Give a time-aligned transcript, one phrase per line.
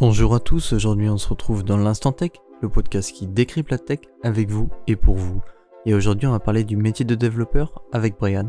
[0.00, 2.30] Bonjour à tous, aujourd'hui on se retrouve dans l'Instant Tech,
[2.62, 5.42] le podcast qui décrypte la tech avec vous et pour vous.
[5.86, 8.46] Et aujourd'hui on va parler du métier de développeur avec Brian.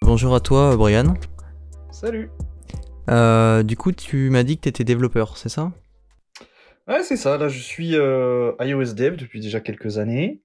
[0.00, 1.12] Bonjour à toi Brian.
[1.90, 2.30] Salut.
[3.10, 5.72] Euh, du coup tu m'as dit que tu étais développeur, c'est ça?
[6.88, 10.40] Ouais c'est ça, là je suis euh, iOS Dev depuis déjà quelques années.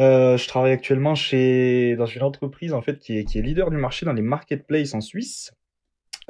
[0.00, 3.70] Euh, je travaille actuellement chez dans une entreprise en fait qui est, qui est leader
[3.70, 5.54] du marché dans les marketplaces en Suisse.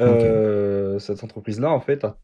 [0.03, 2.19] Euh, Cette entreprise-là en fait a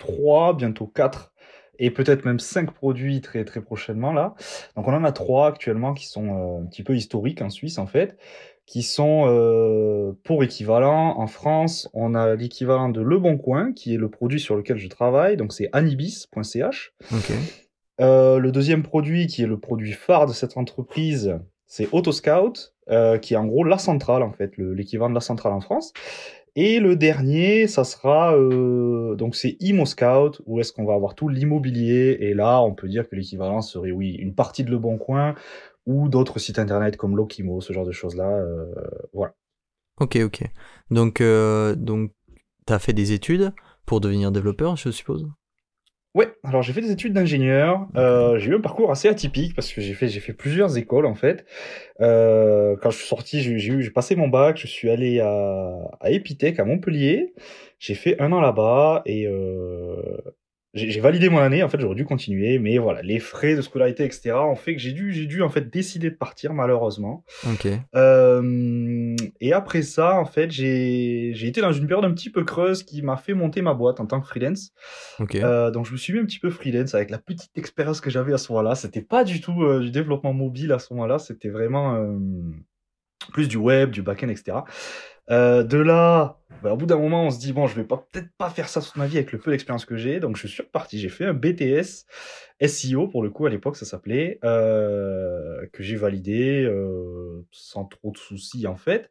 [0.00, 1.32] trois, bientôt quatre
[1.78, 4.34] et peut-être même cinq produits très très prochainement là.
[4.76, 7.78] Donc on en a trois actuellement qui sont euh, un petit peu historiques en Suisse
[7.78, 8.18] en fait,
[8.66, 13.94] qui sont euh, pour équivalent en France, on a l'équivalent de Le Bon Coin qui
[13.94, 16.92] est le produit sur lequel je travaille, donc c'est anibis.ch.
[18.00, 22.74] Euh, le deuxième produit, qui est le produit phare de cette entreprise, c'est Autoscout,
[23.22, 25.92] qui est en gros la centrale, en fait, le- l'équivalent de la centrale en France.
[26.56, 31.28] Et le dernier, ça sera euh, donc c'est ImoScout, où est-ce qu'on va avoir tout
[31.28, 32.16] l'immobilier.
[32.20, 35.34] Et là, on peut dire que l'équivalent serait, oui, une partie de Le Bon Coin
[35.86, 38.30] ou d'autres sites internet comme Lokimo, ce genre de choses-là.
[38.30, 38.66] euh,
[39.12, 39.34] voilà.
[40.00, 40.44] Ok, ok.
[40.90, 42.12] Donc, euh, donc
[42.66, 43.52] t'as fait des études
[43.86, 45.28] pour devenir développeur, je suppose?
[46.14, 47.86] Ouais, alors j'ai fait des études d'ingénieur.
[47.96, 51.14] Euh, j'ai eu un parcours assez atypique parce que j'ai fait fait plusieurs écoles en
[51.14, 51.46] fait.
[52.00, 56.10] Euh, quand je suis sorti, j'ai j'ai passé mon bac, je suis allé à à
[56.10, 57.32] Epitech à Montpellier.
[57.78, 59.94] J'ai fait un an là-bas et euh,
[60.72, 61.62] j'ai validé mon année.
[61.62, 64.32] En fait, j'aurais dû continuer, mais voilà, les frais de scolarité, etc.
[64.36, 67.24] ont fait que j'ai dû j'ai dû en fait décider de partir malheureusement.
[67.46, 67.66] Ok.
[67.96, 72.44] Euh, et après ça, en fait, j'ai j'ai été dans une période un petit peu
[72.44, 74.72] creuse qui m'a fait monter ma boîte en tant que freelance.
[75.18, 75.34] Ok.
[75.34, 78.10] Euh, donc je me suis mis un petit peu freelance avec la petite expérience que
[78.10, 78.76] j'avais à ce moment-là.
[78.76, 82.16] C'était pas du tout euh, du développement mobile à ce moment-là, c'était vraiment euh,
[83.32, 84.58] plus du web, du back-end, etc.
[85.30, 88.30] Euh, de là, bah, au bout d'un moment, on se dit bon, je vais peut-être
[88.36, 90.62] pas faire ça toute ma vie avec le peu d'expérience que j'ai, donc je suis
[90.62, 90.98] reparti.
[90.98, 92.06] J'ai fait un BTS
[92.66, 98.10] SEO pour le coup à l'époque ça s'appelait euh, que j'ai validé euh, sans trop
[98.10, 99.10] de soucis en fait.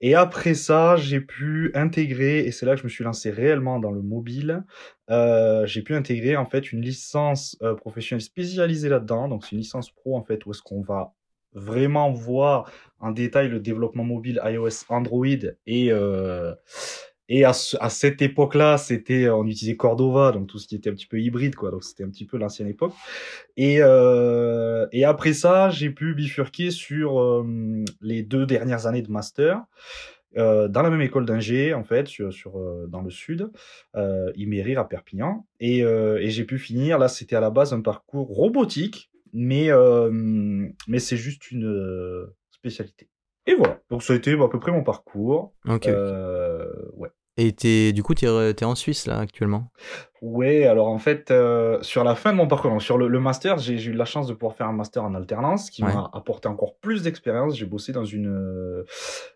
[0.00, 3.78] Et après ça, j'ai pu intégrer et c'est là que je me suis lancé réellement
[3.78, 4.64] dans le mobile.
[5.10, 9.28] Euh, j'ai pu intégrer en fait une licence professionnelle spécialisée là-dedans.
[9.28, 11.14] Donc c'est une licence pro en fait où est-ce qu'on va
[11.54, 12.70] vraiment voir
[13.00, 15.26] en détail le développement mobile iOS, Android
[15.66, 16.54] et euh,
[17.28, 20.92] et à, à cette époque-là, c'était on utilisait Cordova, donc tout ce qui était un
[20.92, 21.70] petit peu hybride quoi.
[21.70, 22.92] Donc c'était un petit peu l'ancienne époque.
[23.56, 29.10] Et euh, et après ça, j'ai pu bifurquer sur euh, les deux dernières années de
[29.10, 29.62] master.
[30.34, 32.52] Dans la même école d'ingé en fait sur, sur
[32.88, 33.50] dans le sud
[33.96, 37.82] euh, Imérir à Perpignan et, et j'ai pu finir là c'était à la base un
[37.82, 39.68] parcours robotique mais
[40.88, 43.08] mais c'est juste une spécialité
[43.46, 45.86] et voilà donc ça a été à peu près mon parcours Ok.
[45.86, 49.72] ouais Et t'es, du coup, t'es, t'es en Suisse là actuellement?
[50.20, 53.56] Ouais, alors en fait, euh, sur la fin de mon parcours, sur le, le master,
[53.58, 55.92] j'ai eu la chance de pouvoir faire un master en alternance qui Ouais.
[55.94, 57.56] m'a apporté encore plus d'expérience.
[57.56, 58.84] J'ai bossé dans une,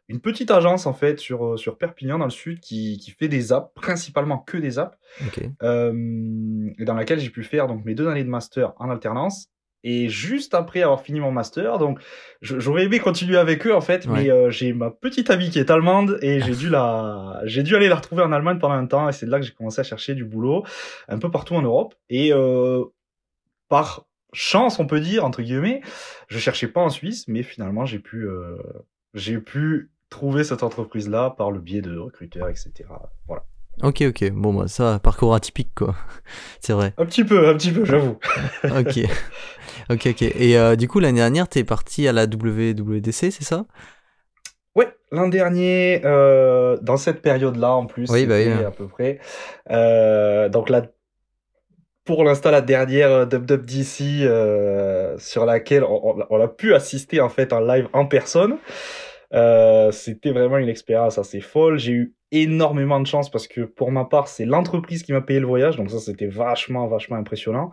[0.09, 3.51] une petite agence en fait sur, sur Perpignan dans le sud qui, qui fait des
[3.53, 4.97] apps, principalement que des apps,
[5.27, 5.41] Ok.
[5.63, 9.49] euh, et dans laquelle j'ai pu faire donc mes deux années de master en alternance.
[9.89, 12.01] Et juste après avoir fini mon master, donc
[12.41, 15.71] j'aurais aimé continuer avec eux en fait, mais euh, j'ai ma petite amie qui est
[15.71, 19.09] allemande et j'ai dû la, j'ai dû aller la retrouver en Allemagne pendant un temps
[19.09, 20.65] et c'est de là que j'ai commencé à chercher du boulot
[21.07, 22.83] un peu partout en Europe et euh,
[23.69, 25.83] par chance on peut dire entre guillemets,
[26.27, 28.59] je cherchais pas en Suisse, mais finalement j'ai pu, euh,
[29.15, 32.73] j'ai pu trouver cette entreprise là par le biais de recruteurs etc.
[33.29, 33.46] Voilà.
[33.83, 34.31] Ok, ok.
[34.33, 35.95] Bon, bah, ça, parcours atypique quoi.
[36.61, 36.95] c'est vrai.
[36.99, 38.17] Un petit peu, un petit peu, j'avoue.
[38.65, 38.99] Ok.
[39.91, 40.23] ok, ok.
[40.23, 43.67] Et euh, du coup, l'année dernière, t'es parti à la WWDC, c'est ça?
[44.75, 48.65] Ouais, l'an dernier, euh, dans cette période-là, en plus, Oui, bah oui, hein.
[48.67, 49.19] à peu près.
[49.71, 50.83] Euh, donc là,
[52.05, 57.29] pour l'instant, la dernière WWDC euh, sur laquelle on, on- on a pu assister en
[57.29, 58.59] fait en live en personne.
[59.35, 61.79] Euh, c'était vraiment une expérience assez folle.
[61.79, 65.41] J'ai eu énormément de chance parce que pour ma part, c'est l'entreprise qui m'a payé
[65.41, 67.71] le voyage, donc ça c'était vachement, vachement impressionnant.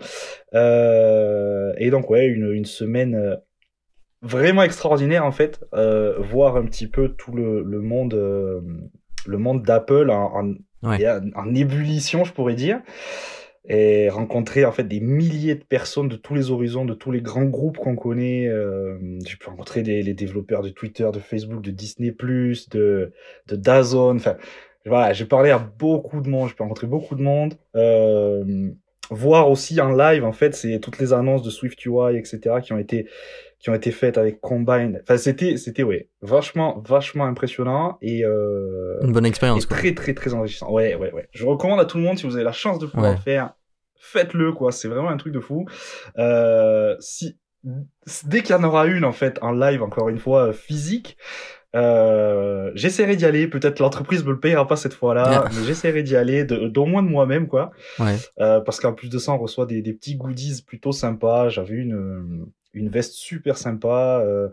[0.53, 3.35] Euh, et donc ouais, une, une semaine euh,
[4.21, 8.61] vraiment extraordinaire en fait, euh, voir un petit peu tout le, le monde, euh,
[9.25, 10.53] le monde d'Apple en, en,
[10.85, 11.01] Ouais.
[11.01, 12.81] et en, en ébullition, je pourrais dire,
[13.67, 17.21] et rencontrer en fait des milliers de personnes de tous les horizons, de tous les
[17.21, 18.47] grands groupes qu'on connaît.
[18.47, 23.11] Euh, J'ai pu rencontrer des, les développeurs de Twitter, de Facebook, de Disney+, de
[23.47, 24.17] de Dazn.
[24.17, 24.37] Enfin,
[24.85, 27.55] voilà, j'ai parlé à beaucoup de monde, j'ai pu rencontrer beaucoup de monde.
[27.75, 28.69] Euh,
[29.09, 32.73] voir aussi en live en fait c'est toutes les annonces de Swift UI etc qui
[32.73, 33.07] ont été
[33.59, 38.99] qui ont été faites avec Combine enfin c'était c'était ouais vachement vachement impressionnant et euh,
[39.01, 40.71] une bonne expérience très très très enrichissant.
[40.71, 41.27] Ouais ouais ouais.
[41.31, 43.53] Je recommande à tout le monde si vous avez la chance de pouvoir faire
[44.03, 44.71] faites-le quoi.
[44.71, 45.65] C'est vraiment un truc de fou.
[46.17, 47.37] Euh, si
[48.25, 51.17] dès qu'il y en aura une en fait en live encore une fois physique
[51.75, 53.47] euh, j'essaierai d'y aller.
[53.47, 57.07] Peut-être l'entreprise me le payera pas cette fois-là, mais j'essaierai d'y aller, d'au moins de
[57.09, 57.71] moi-même, quoi.
[57.99, 58.15] Ouais.
[58.39, 61.49] Euh, parce qu'en plus de ça, on reçoit des, des petits goodies plutôt sympas.
[61.49, 64.49] J'avais une une veste super sympa euh,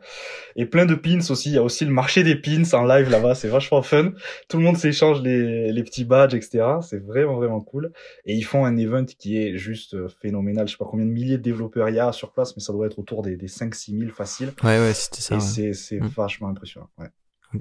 [0.56, 1.50] et plein de pins aussi.
[1.50, 4.12] Il y a aussi le marché des pins en live là-bas, c'est vachement fun.
[4.48, 6.64] Tout le monde s'échange les, les petits badges, etc.
[6.82, 7.92] C'est vraiment vraiment cool.
[8.26, 10.68] Et ils font un event qui est juste euh, phénoménal.
[10.68, 12.72] Je sais pas combien de milliers de développeurs il y a sur place, mais ça
[12.72, 14.52] doit être autour des, des 5-6 000 faciles.
[14.62, 15.36] Ouais ouais, c'était ça.
[15.36, 16.08] Et c'est c'est mm.
[16.08, 16.88] vachement impressionnant.
[16.98, 17.08] Ouais.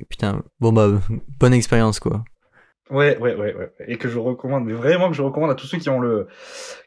[0.10, 1.02] Putain, bon bah
[1.40, 2.24] bonne expérience quoi.
[2.90, 5.68] Ouais, ouais, ouais, ouais, et que je recommande, mais vraiment que je recommande à tous
[5.68, 6.28] ceux qui ont le,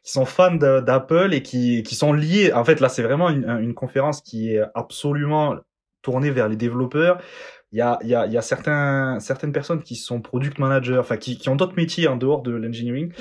[0.03, 2.53] qui sont fans d'Apple et qui, qui sont liés.
[2.53, 5.55] En fait, là, c'est vraiment une, une conférence qui est absolument
[6.03, 7.23] tournée vers les développeurs.
[7.71, 10.59] Il y a, il y a, il y a certains, certaines personnes qui sont product
[10.59, 13.13] managers, enfin qui, qui ont d'autres métiers en dehors de l'engineering,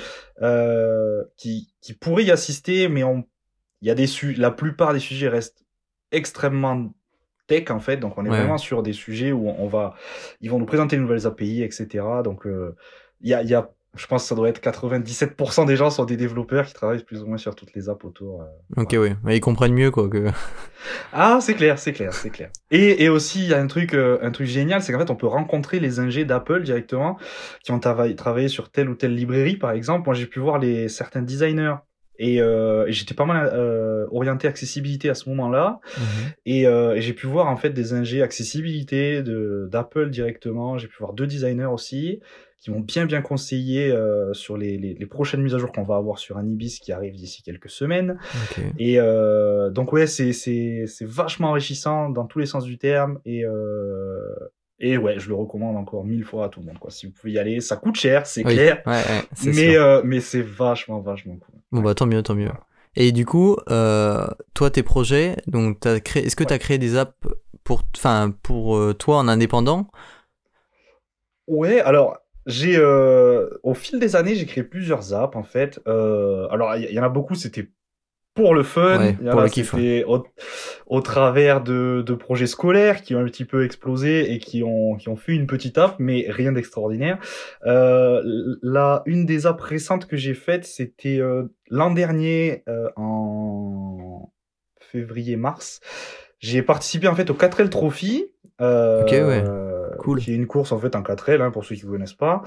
[0.42, 3.24] euh, qui, qui pourraient y assister, mais on,
[3.80, 5.64] il y a des su la plupart des sujets restent
[6.10, 6.92] extrêmement
[7.52, 7.98] tech en fait.
[7.98, 9.94] Donc on est vraiment sur des sujets où on va,
[10.40, 12.04] ils vont nous présenter de nouvelles API, etc.
[12.24, 12.74] Donc euh,
[13.20, 16.06] il y, a, y a, je pense que ça doit être 97% des gens sont
[16.06, 18.42] des développeurs qui travaillent plus ou moins sur toutes les apps autour.
[18.42, 20.28] Euh, ok, oui, ils comprennent mieux quoi que.
[21.12, 22.50] ah, c'est clair, c'est clair, c'est clair.
[22.70, 25.10] Et, et aussi il y a un truc, euh, un truc génial, c'est qu'en fait
[25.10, 27.18] on peut rencontrer les ingés d'Apple directement
[27.62, 30.06] qui ont travaillé sur telle ou telle librairie, par exemple.
[30.06, 31.76] Moi j'ai pu voir les certains designers
[32.22, 35.80] et, euh, j'étais pas mal euh, orienté accessibilité à ce moment-là.
[35.98, 36.04] Mhm.
[36.46, 40.78] Et, euh, j'ai pu voir en fait des ingés accessibilité de d'Apple directement.
[40.78, 42.20] J'ai pu voir deux designers aussi
[42.62, 45.82] qui m'ont bien bien conseillé euh, sur les, les, les, prochaines mises à jour qu'on
[45.82, 48.18] va avoir sur Anibis qui arrive d'ici quelques semaines.
[48.78, 53.18] Et euh, donc ouais, c'est c'est c'est vachement enrichissant dans tous les sens du terme
[53.24, 54.32] et euh,
[54.78, 56.78] et ouais, je le recommande encore mille fois à tout le monde.
[56.78, 56.90] Quoi.
[56.90, 58.80] Si vous pouvez y aller, ça coûte cher, c'est clair.
[58.86, 61.51] Ouais, ouais, mais euh, mais c'est vachement vachement cool.
[61.72, 62.50] Bon bah tant mieux, tant mieux.
[62.94, 66.76] Et du coup, euh, toi tes projets, donc t'as créé, est-ce que tu as créé
[66.76, 67.14] des apps
[67.64, 69.88] pour, enfin pour euh, toi en indépendant?
[71.46, 75.80] Ouais, alors j'ai euh, au fil des années j'ai créé plusieurs apps en fait.
[75.86, 77.70] Alors il y, en a beaucoup, c'était
[78.34, 79.74] pour le fun, pour le kiff,
[80.06, 80.26] au,
[80.86, 84.96] au, travers de, de, projets scolaires qui ont un petit peu explosé et qui ont,
[84.96, 87.18] qui ont fait une petite app, mais rien d'extraordinaire.
[87.66, 88.22] Euh,
[88.62, 94.32] là, une des apps récentes que j'ai faites, c'était euh, l'an dernier, euh, en
[94.80, 95.80] février-mars.
[96.38, 98.26] J'ai participé en fait au 4L Trophy.
[98.60, 99.44] Euh, ok, ouais.
[100.02, 100.20] Cool.
[100.20, 102.42] Qui est une course en fait en 4L, hein, pour ceux qui ne connaissent pas.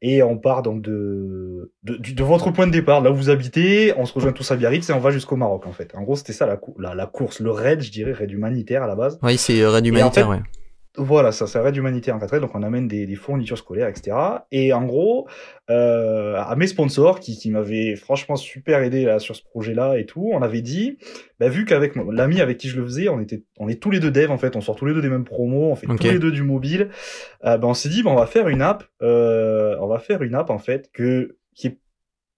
[0.00, 3.92] Et on part donc de, de, de, votre point de départ, là où vous habitez,
[3.96, 5.92] on se rejoint tous à Biarritz et on va jusqu'au Maroc en fait.
[5.96, 8.86] En gros, c'était ça la, la, la, course, le raid, je dirais, raid humanitaire à
[8.86, 9.18] la base.
[9.22, 10.40] Oui, c'est raid humanitaire, ouais.
[11.00, 14.16] Voilà, ça, raid humanitaire en 4 donc on amène des, des, fournitures scolaires, etc.
[14.50, 15.28] Et en gros,
[15.70, 20.06] euh, à mes sponsors, qui, qui m'avaient franchement super aidé là, sur ce projet-là et
[20.06, 20.98] tout, on avait dit,
[21.38, 24.00] bah, vu qu'avec l'ami avec qui je le faisais, on était, on est tous les
[24.00, 26.02] deux devs en fait, on sort tous les deux des mêmes promos, on fait tous
[26.02, 26.90] les deux du mobile,
[27.44, 30.22] euh, bah, on s'est dit, bah, on va faire une app, euh, on va faire
[30.22, 31.78] une app en fait que qui est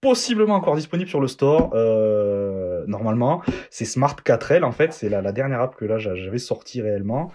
[0.01, 3.41] possiblement encore disponible sur le store euh, normalement.
[3.69, 7.31] C'est Smart 4L en fait, c'est la, la, dernière app que là j'avais sorti réellement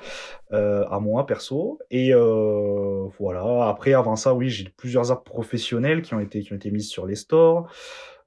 [0.53, 1.79] euh, à moi perso.
[1.91, 3.69] Et euh, voilà.
[3.69, 6.89] Après avant ça, oui, j'ai plusieurs apps professionnelles qui ont été qui ont été mises
[6.89, 7.69] sur les stores.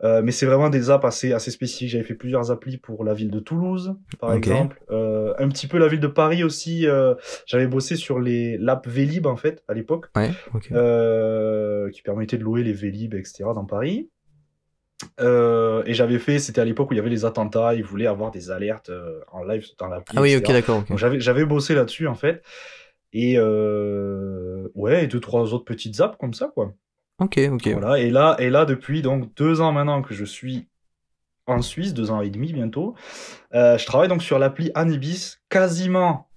[0.01, 1.89] Euh, mais c'est vraiment des apps assez assez spécifiques.
[1.89, 5.77] J'avais fait plusieurs applis pour la ville de Toulouse, par exemple, euh, un petit peu
[5.77, 6.87] la ville de Paris aussi.
[6.87, 7.15] Euh,
[7.45, 10.31] J'avais bossé sur les l'app Vélib en fait à l'époque, ouais,
[10.71, 14.09] euh, qui permettait de louer les Vélib etc dans Paris.
[15.21, 18.07] Euh, et j'avais fait, c'était à l'époque où il y avait les attentats, ils voulaient
[18.07, 20.15] avoir des alertes euh, en live dans l'appli.
[20.17, 20.83] Ah oui, ok, d'accord.
[20.83, 22.43] Donc j'avais, j'avais bossé là-dessus en fait.
[23.13, 26.73] Et euh, ouais, et deux trois autres petites apps comme ça quoi.
[27.19, 27.67] Ok, ok.
[27.69, 27.99] Voilà.
[27.99, 30.67] Et là, et là depuis donc deux ans maintenant que je suis
[31.47, 32.93] en Suisse, deux ans et demi bientôt,
[33.51, 36.29] je travaille donc sur l'appli Anibis, quasiment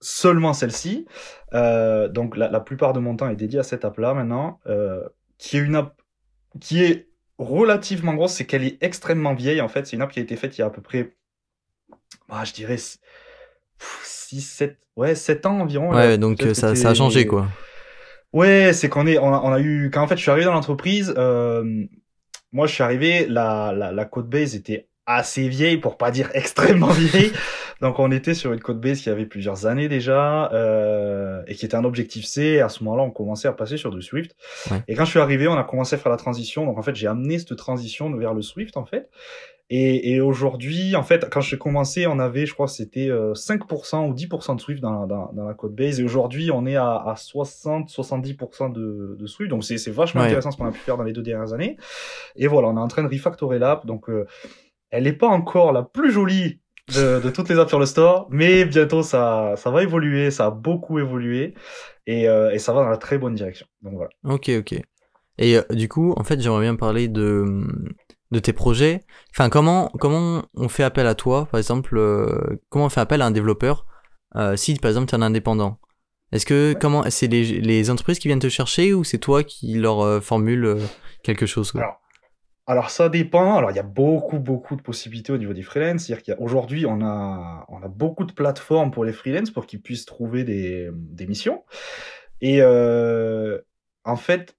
[0.00, 1.06] seulement celle-ci.
[1.52, 4.60] Donc la, la, plupart de mon temps est dédié à cette app-là maintenant,
[5.36, 6.00] qui est une app
[6.60, 9.86] qui est relativement grosse, c'est qu'elle est extrêmement vieille en fait.
[9.86, 11.14] C'est une app qui a été faite il y a à peu près,
[12.28, 15.92] bah, je dirais 6, 7, ouais, 7 ans environ.
[15.94, 17.48] Ouais, donc ça, ça, a changé quoi.
[18.32, 20.46] Ouais, c'est qu'on est, on a, on a, eu, quand en fait je suis arrivé
[20.46, 21.84] dans l'entreprise, euh,
[22.52, 26.30] moi je suis arrivé, la, la, la code base était assez vieille pour pas dire
[26.34, 27.32] extrêmement vieille
[27.80, 31.64] Donc on était sur une code base qui avait plusieurs années déjà euh, et qui
[31.66, 32.42] était un objectif C.
[32.42, 34.36] Et à ce moment-là, on commençait à passer sur du Swift.
[34.70, 34.82] Ouais.
[34.88, 36.64] Et quand je suis arrivé, on a commencé à faire la transition.
[36.66, 39.10] Donc en fait, j'ai amené cette transition vers le Swift en fait.
[39.70, 44.06] Et, et aujourd'hui, en fait, quand j'ai commencé, on avait, je crois, c'était euh, 5%
[44.10, 46.00] ou 10% de Swift dans, la- dans, dans la code base.
[46.00, 49.50] Et aujourd'hui, on est à, à 60-70% de, de Swift.
[49.50, 50.26] Donc c'est c'est vachement Ouais.
[50.26, 51.76] intéressant ce qu'on a pu faire dans les deux dernières années.
[52.36, 53.86] Et voilà, on est en train de refactorer l'app.
[53.86, 54.26] Donc euh,
[54.90, 58.26] elle n'est pas encore la plus jolie de, de toutes les apps sur le store,
[58.30, 61.54] mais bientôt ça, ça va évoluer, ça a beaucoup évolué
[62.06, 63.66] et, euh, et ça va dans la très bonne direction.
[63.82, 64.10] Donc voilà.
[64.24, 64.74] Ok, ok.
[65.38, 67.66] Et euh, du coup, en fait, j'aimerais bien parler de,
[68.30, 69.00] de tes projets.
[69.30, 73.22] Enfin, comment, comment on fait appel à toi, par exemple, euh, comment on fait appel
[73.22, 73.86] à un développeur
[74.36, 75.78] euh, si, par exemple, tu es un indépendant?
[76.32, 79.74] Est-ce que, comment, c'est les, les entreprises qui viennent te chercher ou c'est toi qui
[79.74, 80.78] leur euh, formule euh,
[81.22, 81.82] quelque chose quoi?
[81.82, 82.00] Alors,
[82.66, 83.56] alors ça dépend.
[83.56, 86.04] Alors il y a beaucoup beaucoup de possibilités au niveau des freelances.
[86.04, 90.06] C'est-à-dire qu'aujourd'hui on a on a beaucoup de plateformes pour les freelances pour qu'ils puissent
[90.06, 91.64] trouver des, des missions.
[92.40, 93.60] Et euh,
[94.04, 94.56] en fait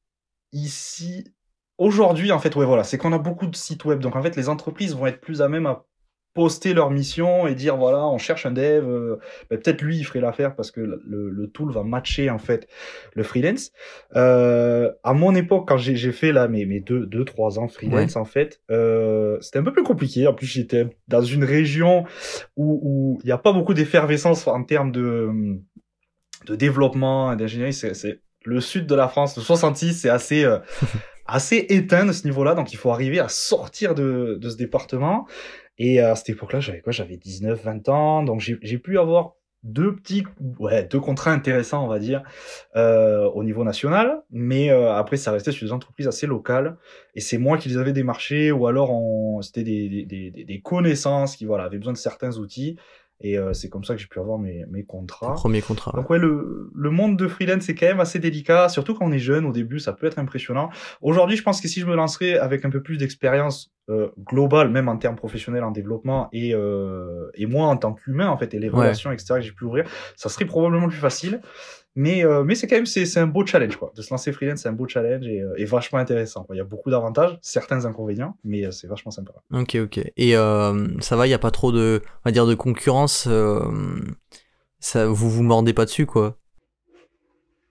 [0.51, 1.33] ici
[1.77, 4.00] aujourd'hui en fait ouais voilà c'est qu'on a beaucoup de sites web.
[4.00, 5.85] Donc en fait les entreprises vont être plus à même à
[6.36, 10.04] poster leur mission et dire voilà on cherche un dev euh, ben, peut-être lui il
[10.04, 12.68] ferait l'affaire parce que le, le tool va matcher en fait
[13.13, 13.72] le freelance.
[14.15, 18.18] Euh, à mon époque quand j'ai fait là mes mes deux deux trois ans freelance
[18.18, 20.27] en fait euh, c'était un peu plus compliqué.
[20.27, 22.04] En plus j'étais dans une région
[22.58, 25.30] où où il n'y a pas beaucoup d'effervescence en termes de
[26.48, 27.74] de développement et d'ingénierie.
[27.74, 30.60] C'est c'est le sud de la France le 66 c'est assez euh,
[31.25, 32.56] assez éteint de ce niveau-là.
[32.56, 35.27] Donc il faut arriver à sortir de de ce département
[35.77, 36.91] et à cette époque-là, j'avais quoi?
[36.91, 40.24] J'avais 19, 20 ans, donc j'ai pu avoir deux petits,
[40.60, 42.22] ouais, deux contrats intéressants, on va dire,
[42.75, 44.22] euh, au niveau national.
[44.29, 46.77] Mais euh, après, ça restait sur des entreprises assez locales,
[47.15, 48.91] et c'est moi qui les avais démarchés, ou alors
[49.41, 52.77] c'était des, des, des, des connaissances qui voilà avaient besoin de certains outils,
[53.22, 55.34] et euh, c'est comme ça que j'ai pu avoir mes, mes contrats.
[55.34, 55.91] Premier contrat.
[55.95, 59.12] Donc ouais, le, le monde de freelance c'est quand même assez délicat, surtout quand on
[59.12, 59.45] est jeune.
[59.45, 60.69] Au début, ça peut être impressionnant.
[61.01, 64.69] Aujourd'hui, je pense que si je me lancerais avec un peu plus d'expérience euh, globale,
[64.69, 68.53] même en termes professionnels, en développement, et, euh, et moi en tant qu'humain en fait,
[68.53, 68.75] et les Ouais.
[68.79, 71.41] relations etc que j'ai pu ouvrir, ça serait probablement plus facile.
[71.97, 73.93] Mais euh, mais c'est quand même c'est c'est un beau challenge quoi.
[73.95, 76.43] De se lancer freelance, c'est un beau challenge et, euh, et vachement intéressant.
[76.43, 76.53] quoi.
[76.55, 79.31] Il y a beaucoup d'avantages, certains inconvénients, mais euh, c'est vachement sympa.
[79.53, 79.99] Ok, ok.
[80.17, 83.27] Et euh, ça va, il n'y a pas trop de, on va dire, de concurrence.
[83.29, 83.61] euh,
[84.79, 86.37] ça, vous vous mordez pas dessus, quoi?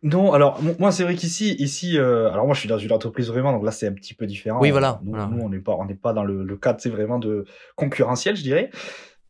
[0.02, 2.92] Non, alors mo- moi c'est vrai qu'ici, ici, euh, alors moi je suis dans une
[2.92, 4.60] entreprise vraiment, donc là c'est un petit peu différent.
[4.60, 5.28] Oui, voilà, Nous, voilà.
[5.28, 8.36] nous, on n'est pas, on n'est pas dans le, le cadre, c'est vraiment de concurrentiel,
[8.36, 8.70] je dirais.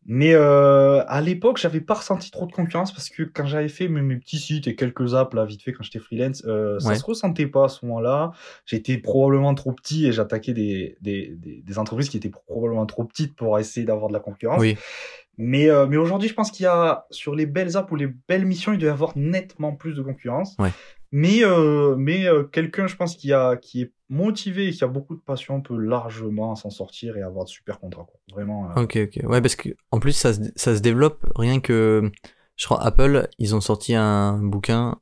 [0.06, 3.88] Mais euh, à l'époque, j'avais pas ressenti trop de concurrence parce que quand j'avais fait
[3.88, 6.90] mes, mes petits sites et quelques apps là vite fait quand j'étais freelance, euh, ça
[6.90, 6.96] Ouais.
[6.96, 8.32] se ressentait pas à ce moment-là.
[8.66, 13.04] J'étais probablement trop petit et j'attaquais des, des, des, des entreprises qui étaient probablement trop
[13.04, 14.60] petites pour essayer d'avoir de la concurrence.
[14.60, 14.76] Oui.
[15.36, 18.06] Mais, euh, mais aujourd'hui, je pense qu'il y a, sur les belles apps ou les
[18.28, 20.54] belles missions, il doit y avoir nettement plus de concurrence.
[20.60, 20.70] Ouais.
[21.16, 24.88] Mais, euh, mais euh, quelqu'un, je pense, qui, a, qui est motivé et qui a
[24.88, 28.02] beaucoup de passion peut largement s'en sortir et avoir de super contrats.
[28.04, 28.18] Quoi.
[28.32, 28.68] Vraiment.
[28.76, 29.20] euh, Ok, ok.
[29.28, 32.10] Ouais, parce que en plus, ça, se- ça se développe rien que.
[32.56, 34.96] Je crois Apple, ils ont sorti un bouquin,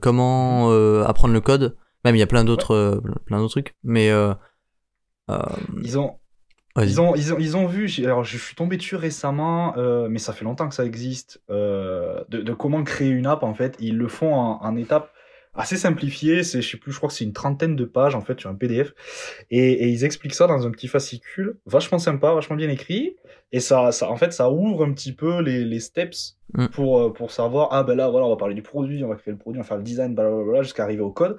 [0.00, 1.76] comment euh, apprendre le code.
[2.04, 3.74] Même il y a plein d'autres, plein d'autres trucs.
[3.84, 4.10] Mais
[5.82, 6.14] Ils ont.
[6.80, 10.18] Ils ont, ils ont, ils ont vu, alors je suis tombé dessus récemment, euh, mais
[10.20, 13.74] ça fait longtemps que ça existe, euh, de, de comment créer une app en fait.
[13.80, 15.10] Ils le font en, en étapes
[15.58, 18.20] assez simplifiées, c'est, je sais plus, je crois que c'est une trentaine de pages en
[18.22, 18.94] fait sur un PDF,
[19.50, 23.16] et, et ils expliquent ça dans un petit fascicule, vachement sympa, vachement bien écrit,
[23.52, 26.68] et ça, ça en fait, ça ouvre un petit peu les, les steps Mm.
[26.68, 29.16] pour, euh, pour savoir, ah ben là, voilà, on va parler du produit, on va
[29.16, 31.36] créer le produit, on va faire le design, blablabla, jusqu'à arriver au code.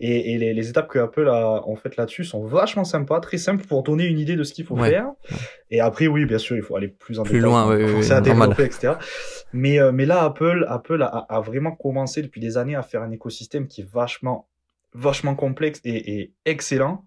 [0.00, 3.38] Et, et les, les étapes que Apple a en fait là-dessus sont vachement sympas, très
[3.38, 4.90] simples pour donner une idée de ce qu'il faut Ouais.
[4.90, 5.12] faire.
[5.70, 8.10] Et après, oui, bien sûr, il faut aller plus en Plus détail, loin, ouais, ouais,
[8.10, 8.48] à ouais, normal.
[8.48, 8.94] développer, etc.
[9.52, 13.02] Mais, euh, mais là, Apple, Apple a, a vraiment commencé depuis des années à faire
[13.02, 14.48] un écosystème qui est vachement,
[14.92, 17.06] vachement complexe et, et excellent.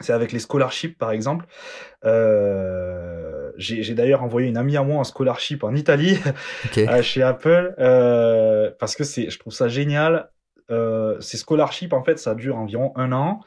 [0.00, 1.46] C'est avec les scholarships, par exemple.
[2.04, 6.18] Euh, j'ai j'ai d'ailleurs envoyé une amie à moi en scholarship en Italie
[6.66, 6.78] Ok.
[6.88, 10.30] euh, chez Apple euh, parce que c'est, je trouve ça génial.
[10.70, 13.40] Euh, ces scholarships, en fait, ça dure environ un an.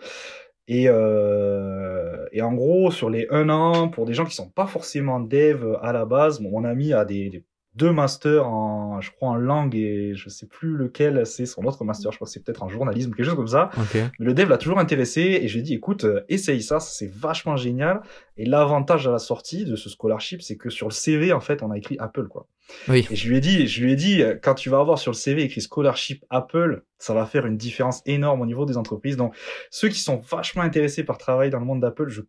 [0.68, 4.68] Et, euh, et en gros, sur les un an, pour des gens qui sont pas
[4.68, 7.46] forcément dev à la base, mon ami a des, des-
[7.80, 11.86] deux masters en, je crois, en langue et je sais plus lequel c'est son autre
[11.86, 12.12] master.
[12.12, 13.70] Je crois que c'est peut-être en journalisme, quelque chose comme ça.
[13.78, 13.96] Ok.
[13.96, 16.82] Mais le dev l'a toujours intéressé et je lui ai dit écoute, euh, essaye ça,
[16.82, 18.02] ça, c'est vachement génial.
[18.38, 21.64] Et l'avantage à la sortie de ce scholarship, c'est que sur le CV, en fait,
[21.64, 22.48] on a écrit Apple, quoi.
[22.88, 23.08] Oui.
[23.10, 25.12] Et je lui ai dit, je lui ai dit, euh, quand tu vas avoir sur
[25.12, 29.18] le CV écrit scholarship Apple, ça va faire une différence énorme au niveau des entreprises.
[29.18, 29.36] Donc,
[29.72, 32.22] ceux qui sont vachement intéressés par travailler dans le monde d'Apple, je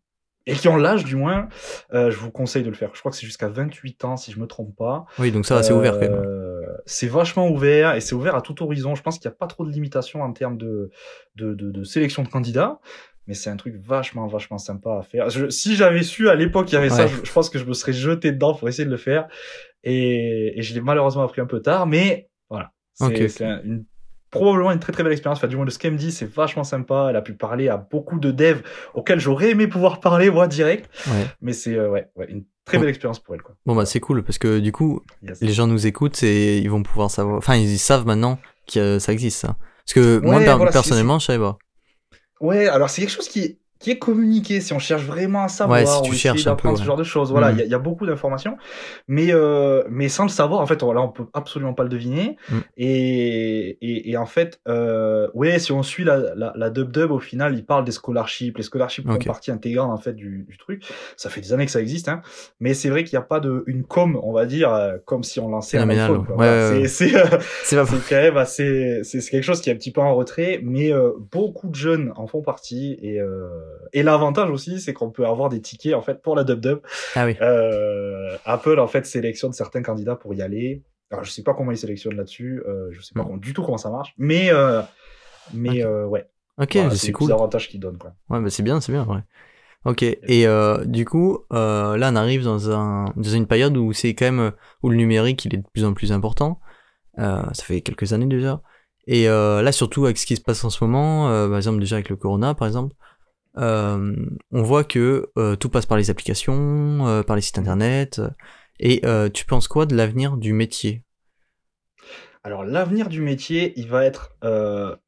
[0.50, 1.48] et qui ont l'âge du moins,
[1.92, 2.90] euh, je vous conseille de le faire.
[2.94, 5.06] Je crois que c'est jusqu'à 28 ans si je me trompe pas.
[5.18, 6.12] Oui, donc ça va, c'est ouvert quand même.
[6.12, 8.94] Euh, c'est vachement ouvert et c'est ouvert à tout horizon.
[8.94, 10.90] Je pense qu'il n'y a pas trop de limitations en termes de,
[11.36, 12.80] de, de, de sélection de candidats
[13.26, 15.30] mais c'est un truc vachement vachement sympa à faire.
[15.30, 17.64] Je, si j'avais su à l'époque il y avait ça, je, je, pense que je
[17.64, 19.28] me serais jeté dedans pour essayer de le faire
[19.84, 23.84] et, et je l'ai malheureusement appris un peu tard, mais voilà, c'est une
[24.30, 25.38] probablement une très très belle expérience.
[25.38, 27.08] Enfin, du moins de ce qu'elle me dit, c'est vachement sympa.
[27.10, 28.62] Elle a pu parler à beaucoup de devs
[28.94, 31.26] auxquels j'aurais aimé pouvoir parler moi direct, Ouais.
[31.40, 32.82] mais c'est euh, ouais, ouais une très Bon.
[32.82, 33.56] belle expérience pour elle quoi.
[33.66, 35.40] Bon bah c'est cool parce que du coup Yes.
[35.40, 38.38] les gens nous écoutent et ils vont pouvoir savoir, enfin ils savent maintenant
[38.72, 39.56] que ça existe ça.
[39.84, 41.58] Parce que moi per- voilà, personnellement je savais pas.
[42.40, 45.80] Ouais, alors c'est quelque chose qui qui est communiqué si on cherche vraiment à savoir
[45.80, 46.86] Ouais, si tu cherches un peu, d'apprendre ce ouais.
[46.86, 47.30] genre de choses.
[47.32, 48.56] Voilà, il y, a, il y a beaucoup d'informations,
[49.08, 51.88] mais euh, mais sans le savoir, en fait, on- là on peut absolument pas le
[51.88, 52.36] deviner.
[52.50, 52.60] Mhm.
[52.76, 57.10] Et, et et en fait, euh, ouais, si on suit la la, la dub dub,
[57.10, 58.56] au final, il parle des scholarships.
[58.58, 60.84] Les scholarships font partie intégrante en fait du, du truc.
[61.16, 62.20] Ça fait des années que ça existe, hein.
[62.60, 65.24] Mais c'est vrai qu'il n'y a pas de une com, on va dire, euh, comme
[65.24, 66.26] si on lançait un iPhone.
[66.36, 66.86] ouais, ouais, ouais.
[66.88, 67.22] C'est c'est
[67.64, 70.02] C'est pas c'est quand même assez c'est c'est quelque chose qui est un petit peu
[70.02, 73.48] en retrait mais euh, beaucoup de jeunes en font partie et euh,
[73.92, 76.80] et l'avantage aussi c'est qu'on peut avoir des tickets en fait pour la dub dub
[77.16, 77.36] Ah oui.
[77.40, 81.72] euh, Apple en fait sélectionne certains candidats pour y aller alors je sais pas comment
[81.72, 84.82] ils sélectionnent là-dessus euh, je sais pas du tout comment ça marche mais euh,
[85.52, 87.28] mais euh, ouais Ok, Voilà, c'est cool.
[87.28, 89.20] petits avantages qu'ils donnent quoi Ouais, bah c'est bien, c'est bien, ouais.
[89.86, 93.94] Ok, et euh, du coup, euh, là on arrive dans, un, dans une période où
[93.94, 96.60] c'est quand même, où le numérique il est de plus en plus important.
[97.18, 98.60] Euh, ça fait quelques années déjà.
[99.06, 101.80] Et euh, là surtout avec ce qui se passe en ce moment, euh, par exemple
[101.80, 102.94] déjà avec le corona par exemple,
[103.58, 104.14] euh,
[104.52, 108.20] on voit que euh, tout passe par les applications, euh, par les sites internet.
[108.78, 109.02] Et
[109.34, 111.04] tu penses quoi de l'avenir du métier?
[112.42, 114.34] Alors l'avenir du métier, il va être,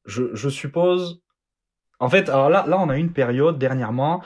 [0.04, 1.22] je, je suppose,
[1.98, 4.22] en fait, alors là, là, on a eu une période dernièrement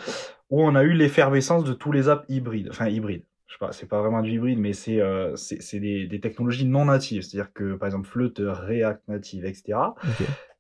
[0.50, 3.24] où on a eu l'effervescence de tous les apps hybrides, enfin hybrides.
[3.46, 6.20] Je sais pas, c'est pas vraiment du hybride, mais c'est euh, c'est c'est des, des
[6.20, 9.78] technologies non natives, c'est-à-dire que par exemple Flutter, React Native, etc.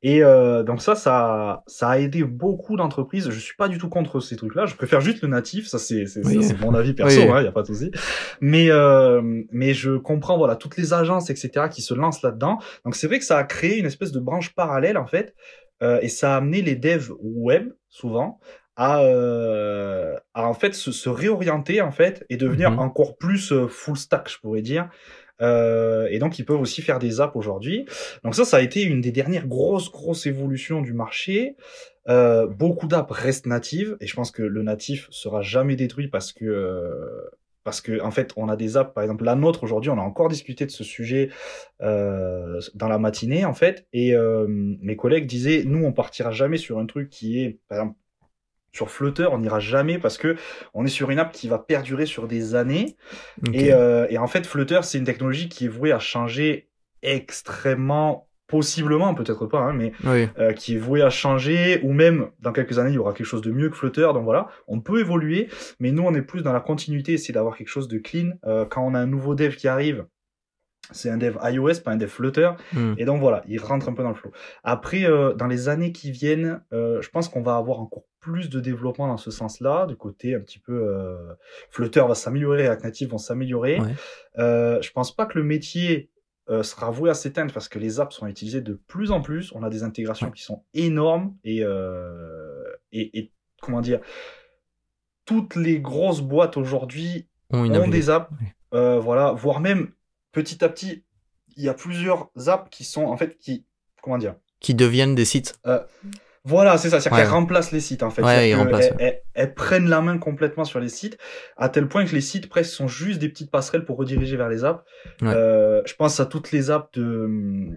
[0.02, 3.28] Et euh, donc ça, ça, ça a aidé beaucoup d'entreprises.
[3.28, 4.66] Je suis pas du tout contre ces trucs-là.
[4.66, 5.66] Je préfère juste le natif.
[5.66, 6.38] Ça, c'est c'est Oui.
[6.60, 7.18] mon avis perso.
[7.18, 7.26] Oui.
[7.26, 7.90] Il hein, y a pas de souci.
[8.40, 12.58] Mais euh, mais je comprends voilà toutes les agences etc qui se lancent là-dedans.
[12.84, 15.34] Donc c'est vrai que ça a créé une espèce de branche parallèle en fait,
[15.82, 18.38] euh, et ça a amené les devs web souvent
[18.76, 22.78] à, euh, à en fait se, se réorienter en fait et devenir Mhm.
[22.78, 24.88] encore plus euh, full stack, je pourrais dire.
[25.42, 27.86] Euh, et donc ils peuvent aussi faire des apps aujourd'hui.
[28.24, 31.56] Donc ça, ça a été une des dernières grosses grosses évolutions du marché.
[32.08, 36.32] Euh, beaucoup d'apps restent natives et je pense que le natif sera jamais détruit parce
[36.32, 37.30] que euh,
[37.64, 40.02] parce que en fait on a des apps par exemple la nôtre aujourd'hui on a
[40.02, 41.30] encore discuté de ce sujet
[41.82, 46.58] euh, dans la matinée en fait et euh, mes collègues disaient nous on partira jamais
[46.58, 47.96] sur un truc qui est par exemple
[48.76, 50.36] sur Flutter on n'ira jamais parce que
[50.74, 52.96] on est sur une app qui va perdurer sur des années
[53.52, 56.68] et, euh, et en fait, Flutter, c'est une technologie qui est vouée à changer
[57.02, 60.28] extrêmement, possiblement, peut-être pas, hein, mais Oui.
[60.38, 63.26] euh, qui est vouée à changer, ou même dans quelques années, il y aura quelque
[63.26, 64.08] chose de mieux que Flutter.
[64.14, 65.48] Donc voilà, on peut évoluer,
[65.80, 68.30] mais nous, on est plus dans la continuité, essayer d'avoir quelque chose de clean.
[68.46, 70.06] Euh, quand on a un nouveau dev qui arrive,
[70.92, 72.50] c'est un dev iOS, pas un dev Flutter.
[72.72, 72.94] Hmm.
[72.98, 74.30] Et donc voilà, il rentre un peu dans le flow.
[74.64, 78.48] Après, euh, dans les années qui viennent, euh, je pense qu'on va avoir encore plus
[78.50, 81.16] de développement dans ce sens-là, du côté un petit peu euh,
[81.70, 83.80] Flutter va s'améliorer, React Native vont s'améliorer.
[83.80, 83.94] Ouais.
[84.38, 86.10] Euh, je pense pas que le métier
[86.62, 89.50] sera voué à s'éteindre parce que les apps sont utilisées de plus en plus.
[89.56, 90.32] On a des intégrations Ouais.
[90.32, 91.62] qui sont énormes et,
[92.92, 93.98] et, et comment dire,
[95.24, 98.46] toutes les grosses boîtes aujourd'hui Ont des apps, Oui.
[98.74, 99.90] euh, voilà, voire même
[100.36, 101.02] petit à petit,
[101.56, 103.64] il y a plusieurs apps qui sont en fait qui,
[104.02, 105.54] comment dire, Qui deviennent des sites.
[106.44, 107.24] voilà, c'est ça, c'est-à-dire Ouais.
[107.24, 108.50] qu'elles remplacent les sites en fait, Ouais,
[109.34, 111.16] elles, prennent la main complètement sur les sites,
[111.56, 114.50] à tel point que les sites presque sont juste des petites passerelles pour rediriger vers
[114.50, 114.84] les apps.
[115.22, 117.70] Euh, je pense à toutes les apps de,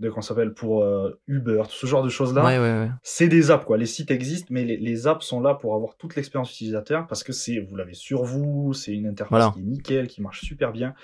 [0.00, 2.90] de comment s'appelle pour euh, Uber, tout ce genre de choses là Ouais, ouais, ouais.
[3.02, 3.76] c'est des apps quoi.
[3.76, 7.22] Les sites existent, mais les, les apps sont là pour avoir toute l'expérience utilisateur parce
[7.22, 9.52] que c'est vous l'avez sur vous, c'est une interface Voilà.
[9.54, 10.94] qui est nickel, qui marche super bien.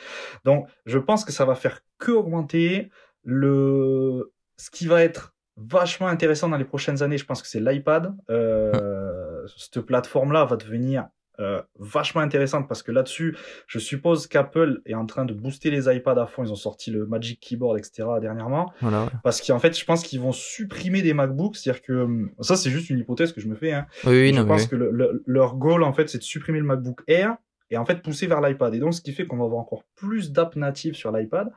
[0.45, 2.91] Donc je pense que ça va faire que augmenter
[3.23, 7.19] le ce qui va être vachement intéressant dans les prochaines années.
[7.19, 8.15] Je pense que c'est l'iPad.
[8.31, 11.09] Euh, Cette plateforme là va devenir
[11.41, 15.95] euh, vachement intéressante parce que là-dessus, je suppose qu'Apple est en train de booster les
[15.95, 16.45] iPads à fond.
[16.45, 18.09] Ils ont sorti le Magic Keyboard, etc.
[18.21, 18.73] dernièrement.
[18.81, 19.11] Voilà, ouais.
[19.25, 21.57] Parce qu'en fait, je pense qu'ils vont supprimer des MacBooks.
[21.57, 23.73] C'est-à-dire que hum, ça, c'est juste une hypothèse que je me fais.
[23.73, 23.87] Hein.
[24.05, 24.69] Oui, oui, je non, pense oui.
[24.69, 27.37] que le- le- leur goal, en fait, c'est de supprimer le MacBook Air
[27.71, 28.75] et en fait pousser vers l'iPad.
[28.75, 31.51] Et donc, ce qui fait qu'on va avoir encore plus d'apps natives sur l'iPad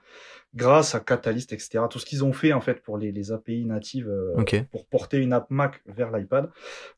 [0.55, 1.81] grâce à Catalyst, etc.
[1.89, 4.33] Tout ce qu'ils ont fait en fait pour les, les API natives euh,
[4.71, 6.49] pour porter une app Mac vers l'iPad.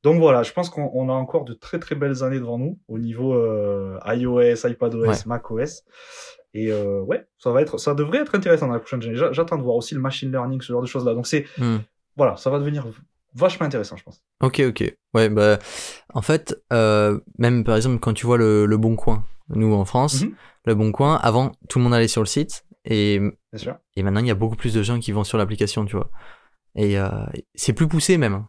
[0.03, 2.79] Donc voilà, je pense qu'on on a encore de très très belles années devant nous
[2.87, 5.15] au niveau euh, iOS, iPadOS, Ouais.
[5.25, 5.83] macOS.
[6.53, 9.15] Et euh, ouais, ça va être, ça devrait être intéressant dans la prochaine année.
[9.15, 11.13] J'a- J'attends de voir aussi le machine learning, ce genre de choses là.
[11.13, 11.77] Donc c'est Hmm.
[12.15, 12.85] voilà, ça va devenir
[13.33, 14.23] vachement intéressant, je pense.
[14.41, 14.93] Ok, ok.
[15.13, 15.59] Ouais, bah,
[16.13, 19.85] en fait, euh, même par exemple, quand tu vois le, le Bon Coin, nous en
[19.85, 20.35] France, Mhm.
[20.65, 23.19] le Bon Coin, avant, tout le monde allait sur le site, et,
[23.55, 23.77] sûr.
[23.95, 26.09] et maintenant, il y a beaucoup plus de gens qui vont sur l'application, tu vois.
[26.75, 27.09] Et euh,
[27.55, 28.45] c'est plus poussé même.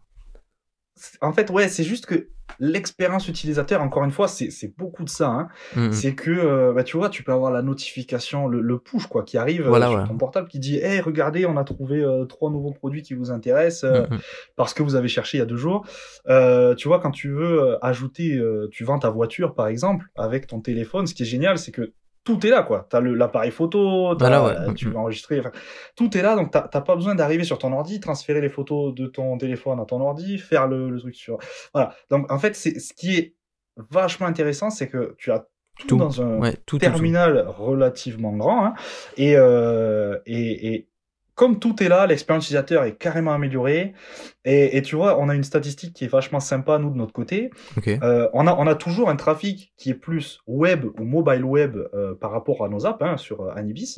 [1.21, 2.29] En fait, ouais, c'est juste que
[2.61, 5.29] l'expérience utilisateur, encore une fois, c'est c'est beaucoup de ça.
[5.29, 5.49] Hein.
[5.77, 5.93] Mhm.
[5.93, 9.23] C'est que, euh, bah, tu vois, tu peux avoir la notification, le, le push, quoi,
[9.25, 10.07] qui arrive euh, Voilà, sur ouais.
[10.07, 13.31] ton portable, qui dit, hey, regardez, on a trouvé euh, trois nouveaux produits qui vous
[13.31, 13.85] intéressent.
[13.85, 14.19] euh, Mhm.
[14.57, 15.87] parce que vous avez cherché il y a deux jours.
[16.29, 20.07] Euh, tu vois, quand tu veux euh, ajouter, euh, tu vends ta voiture par exemple
[20.17, 21.93] avec ton téléphone, ce qui est génial, c'est que
[22.25, 22.87] tout est là, quoi.
[22.89, 24.75] T'as le- l'appareil photo, Voilà, ouais.
[24.75, 25.51] tu veux enregistrer, enfin,
[25.97, 29.07] tout est là, donc t'as pas besoin d'arriver sur ton ordi, transférer les photos de
[29.07, 31.39] ton téléphone à ton ordi, faire le, le truc sur.
[31.75, 31.95] Voilà.
[32.11, 33.35] Donc en fait, c'est ce qui est
[33.91, 35.47] vachement intéressant, c'est que tu as
[35.79, 35.97] tout, Tout.
[35.97, 36.79] dans un Ouais, tout, tout, tout.
[36.81, 38.75] terminal relativement grand, hein,
[39.17, 40.89] et, euh, et, et
[41.43, 43.95] comme tout est là, l'expérience utilisateur est carrément améliorée.
[44.45, 47.13] Et, et tu vois, on a une statistique qui est vachement sympa, nous, de notre
[47.13, 47.51] côté.
[47.89, 51.77] Euh, on, a, on a toujours un trafic qui est plus web ou mobile web
[51.77, 53.97] euh, par rapport à nos apps hein, sur euh, Anibis.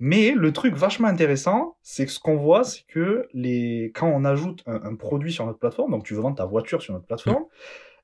[0.00, 3.90] Mais le truc vachement intéressant, c'est que ce qu'on voit, c'est que les...
[3.94, 6.82] quand on ajoute un, un produit sur notre plateforme, donc tu veux vendre ta voiture
[6.82, 7.44] sur notre plateforme,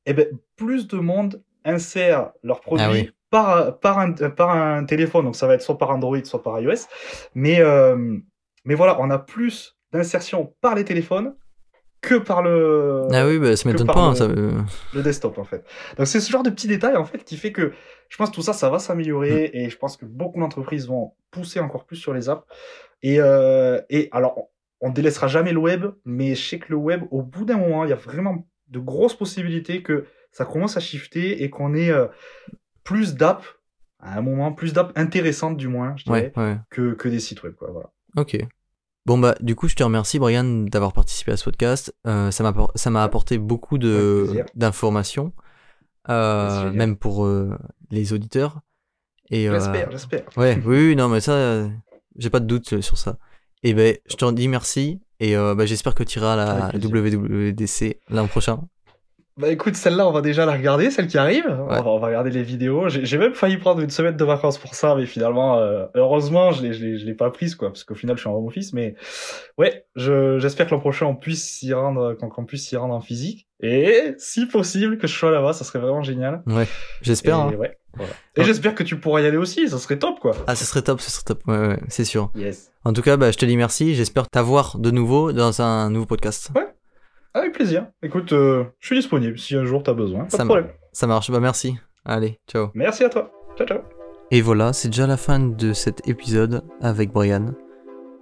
[0.06, 3.10] eh ben, plus de monde insère leur produit Ah oui.
[3.28, 5.26] par, par, un, par un téléphone.
[5.26, 6.86] Donc ça va être soit par Android, soit par iOS.
[7.34, 8.16] Mais, euh,
[8.68, 11.34] mais voilà, on a plus d'insertion par les téléphones
[12.00, 13.94] que par le, Ah oui, bah, ça m'étonne pas.
[13.98, 14.52] hein, le- ça, euh,
[14.94, 15.64] le desktop en fait.
[15.96, 17.72] Donc c'est ce genre de petits détails en fait qui fait que
[18.08, 21.14] je pense que tout ça ça va s'améliorer et je pense que beaucoup d'entreprises vont
[21.32, 22.44] pousser encore plus sur les apps
[23.02, 24.48] et euh, et alors on-
[24.80, 27.82] on délaissera jamais le web mais je sais que le web au bout d'un moment
[27.84, 31.90] il y a vraiment de grosses possibilités que ça commence à shifter et qu'on ait
[31.90, 32.06] euh,
[32.84, 33.44] plus d'apps
[33.98, 36.56] à un moment plus d'apps intéressantes du moins je dirais Ouais, ouais.
[36.70, 37.90] que que des sites web quoi voilà.
[38.16, 38.36] Ok.
[39.06, 41.94] Bon bah du coup je te remercie Brian d'avoir participé à ce podcast.
[42.06, 45.32] Euh, ça m'a ça m'a apporté beaucoup de d'informations,
[46.10, 47.56] euh, même pour euh,
[47.90, 48.60] les auditeurs.
[49.30, 50.24] Et J'espère j'espère.
[50.36, 51.68] ouais, oui, oui, non mais ça,
[52.16, 53.18] j'ai pas de doute sur ça.
[53.62, 56.78] Et ben je te dis merci et bah, j'espère que tu iras à la.
[56.78, 58.60] WWDC l'an prochain.
[59.38, 61.44] Bah écoute, celle-là, on va déjà la regarder, celle qui arrive.
[61.48, 61.80] On, Ouais.
[61.80, 62.88] va, on va regarder les vidéos.
[62.88, 66.62] J'ai même failli prendre une semaine de vacances pour ça, mais finalement, euh, heureusement, je
[66.62, 68.46] l'ai, je l'ai, je l'ai pas prise, quoi, parce qu'au final, je suis en home
[68.48, 68.72] office.
[68.72, 68.96] Mais
[69.56, 73.00] ouais, je, j'espère que l'an prochain, on puisse s'y rendre, qu'on, puisse s'y rendre en
[73.00, 73.46] physique.
[73.60, 76.42] Et si possible, que je sois là-bas, ça serait vraiment génial.
[76.46, 76.66] Ouais,
[77.02, 77.36] j'espère.
[77.36, 77.46] Et hein.
[77.56, 78.12] ouais, voilà.
[78.36, 78.46] Et Ouais.
[78.46, 80.32] j'espère que tu pourras y aller aussi, ça serait top, quoi.
[80.48, 81.42] Ah, ce serait top, ce serait top.
[81.46, 82.30] Ouais, ouais, c'est sûr.
[82.34, 82.70] Yes.
[82.84, 83.94] En tout cas, bah, je te dis merci.
[83.94, 86.50] J'espère t'avoir de nouveau dans un nouveau podcast.
[87.34, 87.86] Avec plaisir.
[88.02, 90.24] Écoute, euh, je suis disponible si un jour t'as besoin.
[90.24, 90.70] Pas Ça de me- problème.
[90.92, 91.30] Ça marche.
[91.30, 91.76] Bah merci.
[92.04, 92.68] Allez, ciao.
[92.74, 93.30] Merci à toi.
[93.56, 93.78] Ciao, ciao.
[94.30, 97.54] Et voilà, c'est déjà la fin de cet épisode avec Brian.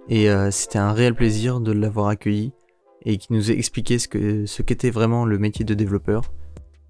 [0.09, 2.53] Et euh, c'était un réel plaisir de l'avoir accueilli
[3.05, 6.21] et qui nous a expliqué ce que ce qu'était vraiment le métier de développeur.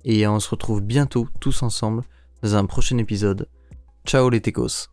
[0.06, 2.02] Et on se retrouve bientôt tous ensemble
[2.44, 3.48] dans un prochain épisode.
[4.06, 4.88] Ciao les techos.